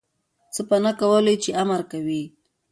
[0.53, 2.23] څه په نه کولو چی امر کوی